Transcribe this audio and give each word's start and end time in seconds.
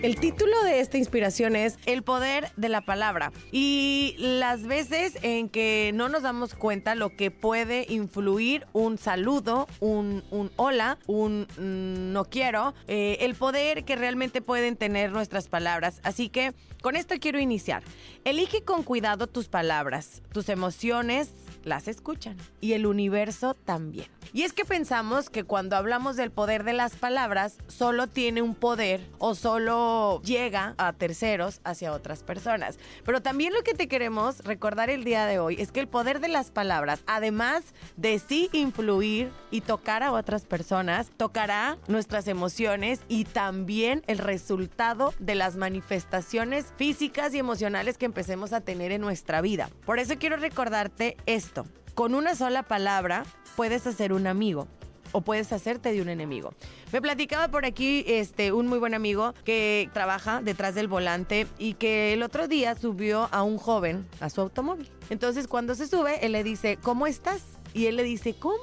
El 0.00 0.14
título 0.14 0.62
de 0.62 0.78
esta 0.78 0.96
inspiración 0.96 1.56
es 1.56 1.76
El 1.84 2.04
poder 2.04 2.52
de 2.56 2.68
la 2.68 2.82
palabra. 2.82 3.32
Y 3.50 4.14
las 4.18 4.62
veces 4.62 5.18
en 5.22 5.48
que 5.48 5.90
no 5.92 6.08
nos 6.08 6.22
damos 6.22 6.54
cuenta 6.54 6.94
lo 6.94 7.16
que 7.16 7.32
puede 7.32 7.84
influir 7.88 8.64
un 8.72 8.96
saludo, 8.96 9.66
un, 9.80 10.22
hola, 10.54 10.98
un 11.08 11.48
mm, 11.56 12.12
no 12.12 12.26
quiero, 12.26 12.74
eh, 12.86 13.16
el 13.22 13.34
poder 13.34 13.84
que 13.84 13.96
realmente 13.96 14.40
pueden 14.40 14.76
tener 14.76 15.10
nuestras 15.10 15.48
palabras. 15.48 15.98
Así 16.04 16.28
que 16.28 16.54
con 16.80 16.94
esto 16.94 17.16
quiero 17.20 17.40
iniciar. 17.40 17.82
Elige 18.24 18.62
con 18.62 18.84
cuidado 18.84 19.26
tus 19.26 19.48
palabras, 19.48 20.22
tus 20.32 20.48
emociones 20.48 21.30
las 21.64 21.88
escuchan 21.88 22.36
y 22.60 22.72
el 22.72 22.86
universo 22.86 23.54
también. 23.54 24.06
Y 24.32 24.42
es 24.42 24.52
que 24.52 24.64
pensamos 24.64 25.30
que 25.30 25.44
cuando 25.44 25.76
hablamos 25.76 26.16
del 26.16 26.30
poder 26.30 26.64
de 26.64 26.74
las 26.74 26.96
palabras, 26.96 27.56
solo 27.66 28.06
tiene 28.06 28.42
un 28.42 28.54
poder 28.54 29.00
o 29.18 29.34
solo 29.34 30.20
llega 30.22 30.74
a 30.76 30.92
terceros 30.92 31.60
hacia 31.64 31.92
otras 31.92 32.22
personas. 32.22 32.78
Pero 33.04 33.22
también 33.22 33.54
lo 33.54 33.62
que 33.62 33.74
te 33.74 33.88
queremos 33.88 34.40
recordar 34.44 34.90
el 34.90 35.04
día 35.04 35.24
de 35.24 35.38
hoy 35.38 35.56
es 35.58 35.72
que 35.72 35.80
el 35.80 35.88
poder 35.88 36.20
de 36.20 36.28
las 36.28 36.50
palabras, 36.50 37.00
además 37.06 37.64
de 37.96 38.18
sí 38.18 38.50
influir 38.52 39.30
y 39.50 39.62
tocar 39.62 40.02
a 40.02 40.12
otras 40.12 40.44
personas, 40.44 41.10
tocará 41.16 41.78
nuestras 41.88 42.28
emociones 42.28 43.00
y 43.08 43.24
también 43.24 44.02
el 44.06 44.18
resultado 44.18 45.14
de 45.18 45.34
las 45.34 45.56
manifestaciones 45.56 46.66
físicas 46.76 47.34
y 47.34 47.38
emocionales 47.38 47.96
que 47.96 48.06
empecemos 48.06 48.52
a 48.52 48.60
tener 48.60 48.92
en 48.92 49.00
nuestra 49.00 49.40
vida. 49.40 49.70
Por 49.86 49.98
eso 49.98 50.14
quiero 50.18 50.36
recordarte 50.36 51.16
esto. 51.26 51.47
Con 51.94 52.14
una 52.14 52.34
sola 52.34 52.62
palabra 52.62 53.24
puedes 53.56 53.86
hacer 53.86 54.12
un 54.12 54.26
amigo 54.26 54.68
o 55.12 55.20
puedes 55.22 55.52
hacerte 55.52 55.92
de 55.92 56.02
un 56.02 56.08
enemigo. 56.08 56.54
Me 56.92 57.00
platicaba 57.02 57.48
por 57.48 57.64
aquí 57.64 58.04
este 58.06 58.52
un 58.52 58.66
muy 58.66 58.78
buen 58.78 58.94
amigo 58.94 59.34
que 59.44 59.90
trabaja 59.92 60.40
detrás 60.42 60.74
del 60.74 60.88
volante 60.88 61.46
y 61.58 61.74
que 61.74 62.12
el 62.12 62.22
otro 62.22 62.46
día 62.48 62.74
subió 62.76 63.28
a 63.32 63.42
un 63.42 63.58
joven 63.58 64.06
a 64.20 64.30
su 64.30 64.40
automóvil. 64.40 64.90
Entonces 65.10 65.48
cuando 65.48 65.74
se 65.74 65.86
sube, 65.86 66.24
él 66.24 66.32
le 66.32 66.44
dice, 66.44 66.78
"¿Cómo 66.82 67.06
estás?" 67.06 67.42
Y 67.74 67.86
él 67.86 67.96
le 67.96 68.04
dice, 68.04 68.34
"¿Cómo?" 68.34 68.56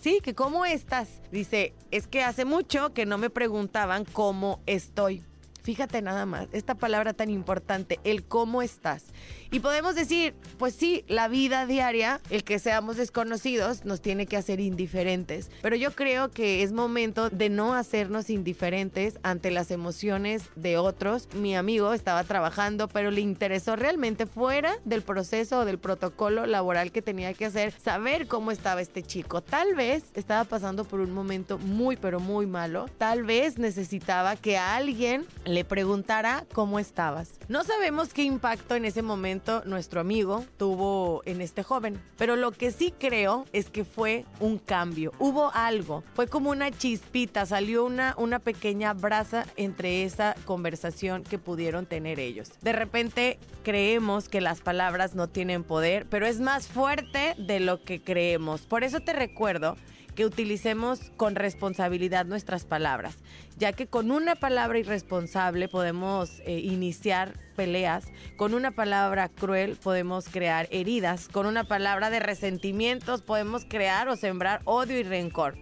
Sí, 0.00 0.20
que 0.22 0.34
cómo 0.34 0.64
estás. 0.64 1.08
Dice, 1.32 1.72
es 1.90 2.06
que 2.06 2.22
hace 2.22 2.44
mucho 2.44 2.92
que 2.92 3.06
no 3.06 3.18
me 3.18 3.30
preguntaban 3.30 4.04
cómo 4.04 4.60
estoy. 4.66 5.24
Fíjate 5.66 6.00
nada 6.00 6.26
más, 6.26 6.46
esta 6.52 6.76
palabra 6.76 7.12
tan 7.12 7.28
importante, 7.28 7.98
el 8.04 8.22
cómo 8.22 8.62
estás. 8.62 9.06
Y 9.50 9.58
podemos 9.58 9.96
decir, 9.96 10.32
pues 10.58 10.76
sí, 10.76 11.04
la 11.08 11.26
vida 11.26 11.66
diaria, 11.66 12.20
el 12.30 12.44
que 12.44 12.60
seamos 12.60 12.96
desconocidos, 12.96 13.84
nos 13.84 14.00
tiene 14.00 14.26
que 14.26 14.36
hacer 14.36 14.60
indiferentes. 14.60 15.50
Pero 15.62 15.74
yo 15.74 15.90
creo 15.90 16.30
que 16.30 16.62
es 16.62 16.70
momento 16.70 17.30
de 17.30 17.48
no 17.48 17.74
hacernos 17.74 18.30
indiferentes 18.30 19.18
ante 19.24 19.50
las 19.50 19.72
emociones 19.72 20.44
de 20.54 20.78
otros. 20.78 21.28
Mi 21.34 21.56
amigo 21.56 21.92
estaba 21.94 22.22
trabajando, 22.22 22.86
pero 22.86 23.10
le 23.10 23.20
interesó 23.20 23.74
realmente 23.74 24.26
fuera 24.26 24.78
del 24.84 25.02
proceso 25.02 25.58
o 25.58 25.64
del 25.64 25.78
protocolo 25.78 26.46
laboral 26.46 26.92
que 26.92 27.02
tenía 27.02 27.34
que 27.34 27.46
hacer, 27.46 27.72
saber 27.72 28.28
cómo 28.28 28.52
estaba 28.52 28.80
este 28.80 29.02
chico. 29.02 29.40
Tal 29.40 29.74
vez 29.74 30.04
estaba 30.14 30.44
pasando 30.44 30.84
por 30.84 31.00
un 31.00 31.12
momento 31.12 31.58
muy, 31.58 31.96
pero 31.96 32.20
muy 32.20 32.46
malo. 32.46 32.86
Tal 32.98 33.24
vez 33.24 33.58
necesitaba 33.58 34.36
que 34.36 34.58
alguien 34.58 35.26
le 35.56 35.64
preguntara 35.64 36.44
cómo 36.52 36.78
estabas. 36.78 37.40
No 37.48 37.64
sabemos 37.64 38.12
qué 38.12 38.22
impacto 38.24 38.74
en 38.74 38.84
ese 38.84 39.00
momento 39.00 39.62
nuestro 39.64 40.02
amigo 40.02 40.44
tuvo 40.58 41.22
en 41.24 41.40
este 41.40 41.62
joven, 41.62 41.98
pero 42.18 42.36
lo 42.36 42.52
que 42.52 42.70
sí 42.70 42.92
creo 42.98 43.46
es 43.54 43.70
que 43.70 43.86
fue 43.86 44.26
un 44.38 44.58
cambio. 44.58 45.12
Hubo 45.18 45.50
algo, 45.54 46.04
fue 46.12 46.26
como 46.26 46.50
una 46.50 46.70
chispita, 46.70 47.46
salió 47.46 47.86
una, 47.86 48.14
una 48.18 48.38
pequeña 48.38 48.92
brasa 48.92 49.46
entre 49.56 50.04
esa 50.04 50.36
conversación 50.44 51.22
que 51.22 51.38
pudieron 51.38 51.86
tener 51.86 52.20
ellos. 52.20 52.50
De 52.60 52.74
repente 52.74 53.38
creemos 53.62 54.28
que 54.28 54.42
las 54.42 54.60
palabras 54.60 55.14
no 55.14 55.26
tienen 55.26 55.64
poder, 55.64 56.04
pero 56.10 56.26
es 56.26 56.38
más 56.38 56.68
fuerte 56.68 57.34
de 57.38 57.60
lo 57.60 57.82
que 57.82 58.02
creemos. 58.02 58.66
Por 58.66 58.84
eso 58.84 59.00
te 59.00 59.14
recuerdo 59.14 59.78
que 60.16 60.24
utilicemos 60.24 61.12
con 61.16 61.36
responsabilidad 61.36 62.24
nuestras 62.26 62.64
palabras, 62.64 63.16
ya 63.56 63.72
que 63.72 63.86
con 63.86 64.10
una 64.10 64.34
palabra 64.34 64.78
irresponsable 64.78 65.68
podemos 65.68 66.40
eh, 66.40 66.58
iniciar 66.58 67.38
peleas, 67.54 68.06
con 68.36 68.54
una 68.54 68.72
palabra 68.72 69.28
cruel 69.28 69.76
podemos 69.76 70.28
crear 70.28 70.66
heridas, 70.72 71.28
con 71.28 71.46
una 71.46 71.64
palabra 71.64 72.10
de 72.10 72.18
resentimientos 72.18 73.22
podemos 73.22 73.64
crear 73.64 74.08
o 74.08 74.16
sembrar 74.16 74.62
odio 74.64 74.98
y 74.98 75.04
rencor. 75.04 75.56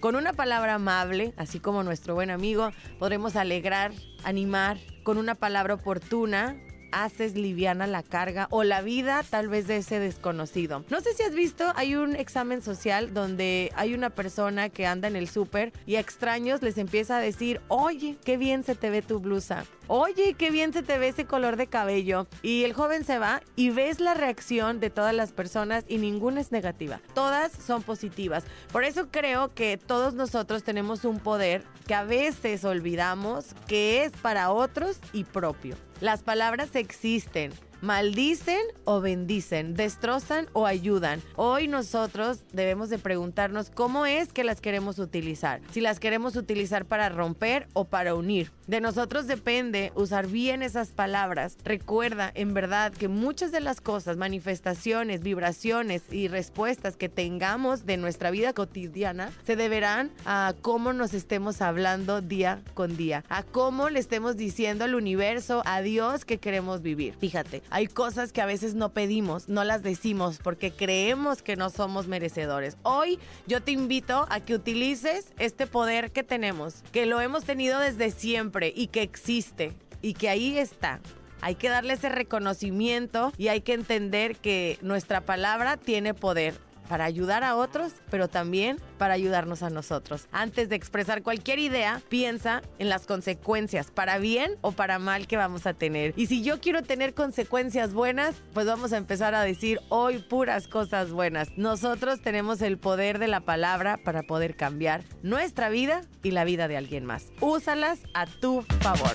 Con 0.00 0.14
una 0.14 0.34
palabra 0.34 0.74
amable, 0.74 1.34
así 1.36 1.58
como 1.58 1.82
nuestro 1.82 2.14
buen 2.14 2.30
amigo, 2.30 2.70
podremos 2.98 3.34
alegrar, 3.34 3.92
animar. 4.24 4.78
Con 5.02 5.18
una 5.18 5.34
palabra 5.34 5.74
oportuna, 5.74 6.56
haces 6.92 7.34
liviana 7.34 7.86
la 7.86 8.02
carga 8.02 8.48
o 8.50 8.64
la 8.64 8.82
vida 8.82 9.24
tal 9.28 9.48
vez 9.48 9.66
de 9.66 9.78
ese 9.78 9.98
desconocido. 9.98 10.84
No 10.90 11.00
sé 11.00 11.14
si 11.14 11.22
has 11.22 11.34
visto, 11.34 11.72
hay 11.76 11.96
un 11.96 12.16
examen 12.16 12.62
social 12.62 13.12
donde 13.14 13.72
hay 13.74 13.94
una 13.94 14.10
persona 14.10 14.68
que 14.68 14.86
anda 14.86 15.08
en 15.08 15.16
el 15.16 15.28
súper 15.28 15.72
y 15.86 15.96
a 15.96 16.00
extraños 16.00 16.62
les 16.62 16.78
empieza 16.78 17.16
a 17.16 17.20
decir, 17.20 17.60
oye, 17.68 18.16
qué 18.24 18.36
bien 18.36 18.64
se 18.64 18.74
te 18.74 18.90
ve 18.90 19.02
tu 19.02 19.20
blusa. 19.20 19.64
Oye, 19.88 20.34
qué 20.34 20.50
bien 20.50 20.72
se 20.72 20.82
te 20.82 20.98
ve 20.98 21.08
ese 21.08 21.26
color 21.26 21.56
de 21.56 21.68
cabello. 21.68 22.26
Y 22.42 22.64
el 22.64 22.72
joven 22.72 23.04
se 23.04 23.18
va 23.18 23.40
y 23.54 23.70
ves 23.70 24.00
la 24.00 24.14
reacción 24.14 24.80
de 24.80 24.90
todas 24.90 25.14
las 25.14 25.32
personas 25.32 25.84
y 25.86 25.98
ninguna 25.98 26.40
es 26.40 26.50
negativa. 26.50 27.00
Todas 27.14 27.52
son 27.52 27.82
positivas. 27.82 28.44
Por 28.72 28.82
eso 28.82 29.08
creo 29.10 29.54
que 29.54 29.76
todos 29.76 30.14
nosotros 30.14 30.64
tenemos 30.64 31.04
un 31.04 31.20
poder 31.20 31.62
que 31.86 31.94
a 31.94 32.02
veces 32.02 32.64
olvidamos 32.64 33.54
que 33.68 34.04
es 34.04 34.12
para 34.12 34.50
otros 34.50 34.98
y 35.12 35.24
propio. 35.24 35.76
Las 36.00 36.22
palabras 36.22 36.76
existen. 36.76 37.52
Maldicen 37.82 38.62
o 38.84 39.00
bendicen, 39.00 39.74
destrozan 39.74 40.48
o 40.52 40.66
ayudan. 40.66 41.20
Hoy 41.36 41.68
nosotros 41.68 42.40
debemos 42.52 42.88
de 42.88 42.98
preguntarnos 42.98 43.70
cómo 43.70 44.06
es 44.06 44.32
que 44.32 44.44
las 44.44 44.60
queremos 44.60 44.98
utilizar. 44.98 45.60
Si 45.70 45.80
las 45.80 46.00
queremos 46.00 46.36
utilizar 46.36 46.86
para 46.86 47.08
romper 47.08 47.68
o 47.74 47.84
para 47.84 48.14
unir. 48.14 48.50
De 48.66 48.80
nosotros 48.80 49.26
depende 49.26 49.92
usar 49.94 50.26
bien 50.26 50.62
esas 50.62 50.88
palabras. 50.88 51.56
Recuerda, 51.64 52.32
en 52.34 52.54
verdad, 52.54 52.92
que 52.92 53.08
muchas 53.08 53.52
de 53.52 53.60
las 53.60 53.80
cosas, 53.80 54.16
manifestaciones, 54.16 55.22
vibraciones 55.22 56.02
y 56.10 56.28
respuestas 56.28 56.96
que 56.96 57.08
tengamos 57.08 57.86
de 57.86 57.96
nuestra 57.96 58.30
vida 58.30 58.52
cotidiana 58.52 59.30
se 59.44 59.54
deberán 59.54 60.10
a 60.24 60.54
cómo 60.62 60.92
nos 60.92 61.14
estemos 61.14 61.62
hablando 61.62 62.22
día 62.22 62.62
con 62.74 62.96
día, 62.96 63.24
a 63.28 63.42
cómo 63.42 63.88
le 63.90 64.00
estemos 64.00 64.36
diciendo 64.36 64.84
al 64.84 64.94
universo, 64.94 65.62
a 65.64 65.82
Dios 65.82 66.24
que 66.24 66.38
queremos 66.38 66.82
vivir. 66.82 67.14
Fíjate, 67.20 67.62
hay 67.70 67.86
cosas 67.86 68.32
que 68.32 68.40
a 68.40 68.46
veces 68.46 68.74
no 68.74 68.92
pedimos, 68.92 69.48
no 69.48 69.64
las 69.64 69.82
decimos 69.82 70.38
porque 70.42 70.72
creemos 70.72 71.42
que 71.42 71.56
no 71.56 71.70
somos 71.70 72.06
merecedores. 72.06 72.76
Hoy 72.82 73.18
yo 73.46 73.62
te 73.62 73.72
invito 73.72 74.26
a 74.30 74.40
que 74.40 74.54
utilices 74.54 75.32
este 75.38 75.66
poder 75.66 76.12
que 76.12 76.22
tenemos, 76.22 76.82
que 76.92 77.06
lo 77.06 77.20
hemos 77.20 77.44
tenido 77.44 77.78
desde 77.80 78.10
siempre 78.10 78.72
y 78.74 78.88
que 78.88 79.02
existe 79.02 79.72
y 80.02 80.14
que 80.14 80.28
ahí 80.28 80.58
está. 80.58 81.00
Hay 81.40 81.54
que 81.54 81.68
darle 81.68 81.94
ese 81.94 82.08
reconocimiento 82.08 83.32
y 83.36 83.48
hay 83.48 83.60
que 83.60 83.74
entender 83.74 84.36
que 84.36 84.78
nuestra 84.80 85.20
palabra 85.20 85.76
tiene 85.76 86.14
poder 86.14 86.65
para 86.86 87.04
ayudar 87.04 87.44
a 87.44 87.56
otros, 87.56 87.92
pero 88.10 88.28
también 88.28 88.78
para 88.98 89.14
ayudarnos 89.14 89.62
a 89.62 89.70
nosotros. 89.70 90.26
Antes 90.32 90.68
de 90.68 90.76
expresar 90.76 91.22
cualquier 91.22 91.58
idea, 91.58 92.00
piensa 92.08 92.62
en 92.78 92.88
las 92.88 93.06
consecuencias, 93.06 93.90
para 93.90 94.18
bien 94.18 94.56
o 94.60 94.72
para 94.72 94.98
mal 94.98 95.26
que 95.26 95.36
vamos 95.36 95.66
a 95.66 95.74
tener. 95.74 96.14
Y 96.16 96.26
si 96.26 96.42
yo 96.42 96.60
quiero 96.60 96.82
tener 96.82 97.14
consecuencias 97.14 97.92
buenas, 97.92 98.34
pues 98.54 98.66
vamos 98.66 98.92
a 98.92 98.96
empezar 98.96 99.34
a 99.34 99.42
decir 99.42 99.80
hoy 99.88 100.18
puras 100.18 100.68
cosas 100.68 101.10
buenas. 101.10 101.48
Nosotros 101.56 102.20
tenemos 102.20 102.62
el 102.62 102.78
poder 102.78 103.18
de 103.18 103.28
la 103.28 103.40
palabra 103.40 103.98
para 104.04 104.22
poder 104.22 104.56
cambiar 104.56 105.04
nuestra 105.22 105.68
vida 105.68 106.02
y 106.22 106.30
la 106.30 106.44
vida 106.44 106.68
de 106.68 106.76
alguien 106.76 107.04
más. 107.04 107.32
Úsalas 107.40 108.00
a 108.14 108.26
tu 108.26 108.62
favor. 108.80 109.14